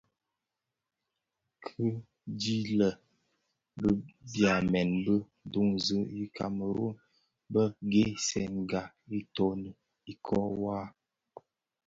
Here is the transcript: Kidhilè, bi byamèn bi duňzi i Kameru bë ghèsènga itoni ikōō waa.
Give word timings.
Kidhilè, 1.63 2.89
bi 3.79 3.89
byamèn 4.31 4.89
bi 5.03 5.15
duňzi 5.51 5.97
i 6.21 6.23
Kameru 6.37 6.87
bë 7.51 7.63
ghèsènga 7.91 8.81
itoni 9.17 9.69
ikōō 10.11 10.41
waa. 10.63 10.87